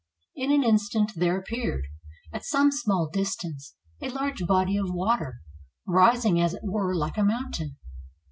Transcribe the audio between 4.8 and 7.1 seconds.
water, rising as it were